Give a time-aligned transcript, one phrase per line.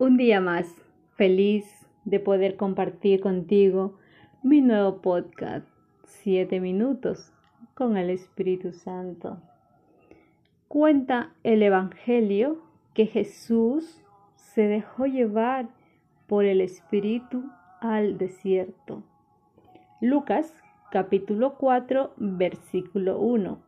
[0.00, 0.74] Un día más,
[1.16, 3.98] feliz de poder compartir contigo
[4.42, 5.68] mi nuevo podcast,
[6.04, 7.34] Siete minutos
[7.74, 9.42] con el Espíritu Santo.
[10.68, 12.62] Cuenta el Evangelio
[12.94, 14.02] que Jesús
[14.36, 15.68] se dejó llevar
[16.26, 17.44] por el Espíritu
[17.82, 19.02] al desierto.
[20.00, 20.50] Lucas
[20.90, 23.58] capítulo 4 versículo 1.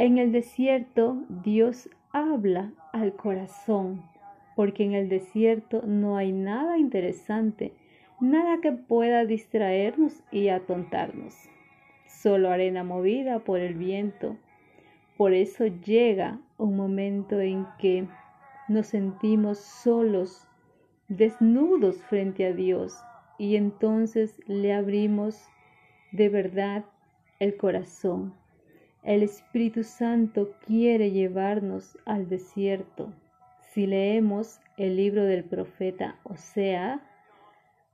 [0.00, 4.02] En el desierto Dios habla al corazón,
[4.54, 7.72] porque en el desierto no hay nada interesante,
[8.20, 11.34] nada que pueda distraernos y atontarnos,
[12.06, 14.36] solo arena movida por el viento.
[15.16, 18.06] Por eso llega un momento en que
[18.68, 20.48] nos sentimos solos,
[21.08, 22.96] desnudos frente a Dios,
[23.38, 25.48] y entonces le abrimos
[26.12, 26.84] de verdad
[27.40, 28.34] el corazón.
[29.02, 33.12] El Espíritu Santo quiere llevarnos al desierto.
[33.74, 37.00] Si leemos el libro del profeta Osea,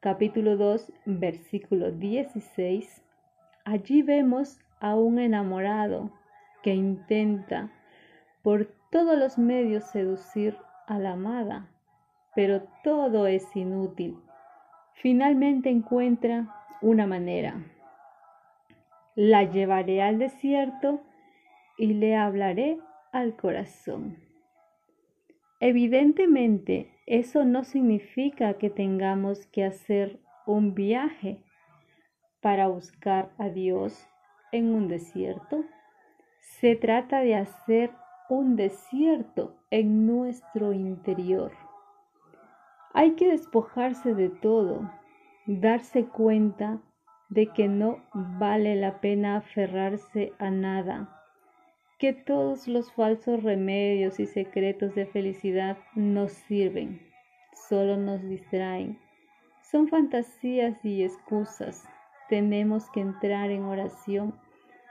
[0.00, 3.02] capítulo 2, versículo 16,
[3.64, 6.10] allí vemos a un enamorado
[6.62, 7.72] que intenta
[8.42, 10.54] por todos los medios seducir
[10.86, 11.70] a la amada,
[12.34, 14.18] pero todo es inútil.
[14.92, 17.54] Finalmente encuentra una manera.
[19.14, 21.00] La llevaré al desierto
[21.78, 22.76] y le hablaré
[23.12, 24.29] al corazón.
[25.60, 31.44] Evidentemente, eso no significa que tengamos que hacer un viaje
[32.40, 34.08] para buscar a Dios
[34.52, 35.64] en un desierto.
[36.40, 37.90] Se trata de hacer
[38.30, 41.52] un desierto en nuestro interior.
[42.94, 44.90] Hay que despojarse de todo,
[45.46, 46.80] darse cuenta
[47.28, 51.19] de que no vale la pena aferrarse a nada,
[52.00, 56.98] que todos los falsos remedios y secretos de felicidad nos sirven,
[57.68, 58.98] solo nos distraen.
[59.60, 61.86] Son fantasías y excusas.
[62.30, 64.34] Tenemos que entrar en oración,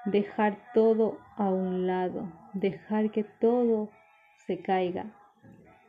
[0.06, 3.90] dejar todo a un lado, dejar que todo
[4.46, 5.12] se caiga.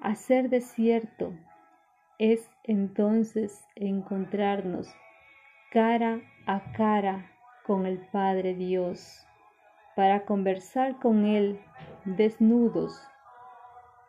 [0.01, 1.35] Hacer desierto
[2.19, 4.89] es entonces encontrarnos
[5.71, 7.31] cara a cara
[7.67, 9.27] con el Padre Dios,
[10.01, 11.61] para conversar con Él
[12.07, 13.07] desnudos,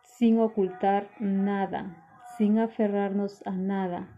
[0.00, 2.02] sin ocultar nada,
[2.38, 4.08] sin aferrarnos a nada.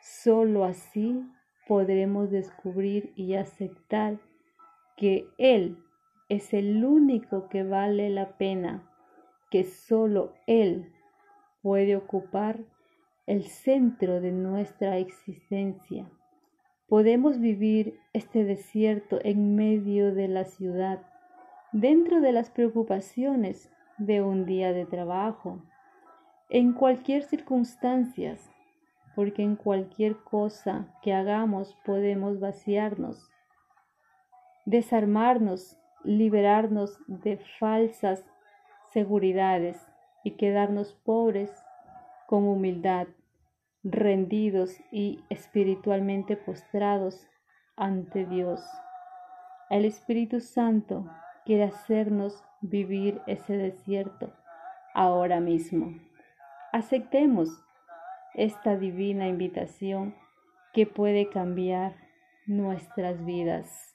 [0.00, 1.24] Solo así
[1.68, 4.18] podremos descubrir y aceptar
[4.96, 5.78] que Él
[6.28, 8.82] es el único que vale la pena,
[9.52, 10.92] que solo Él
[11.62, 12.58] puede ocupar
[13.28, 16.10] el centro de nuestra existencia.
[16.94, 21.00] Podemos vivir este desierto en medio de la ciudad,
[21.72, 23.68] dentro de las preocupaciones
[23.98, 25.58] de un día de trabajo,
[26.50, 28.36] en cualquier circunstancia,
[29.16, 33.28] porque en cualquier cosa que hagamos podemos vaciarnos,
[34.64, 38.24] desarmarnos, liberarnos de falsas
[38.92, 39.84] seguridades
[40.22, 41.50] y quedarnos pobres
[42.28, 43.08] con humildad
[43.84, 47.28] rendidos y espiritualmente postrados
[47.76, 48.60] ante Dios.
[49.68, 51.10] El Espíritu Santo
[51.44, 54.32] quiere hacernos vivir ese desierto
[54.94, 56.00] ahora mismo.
[56.72, 57.50] Aceptemos
[58.34, 60.14] esta divina invitación
[60.72, 61.94] que puede cambiar
[62.46, 63.93] nuestras vidas.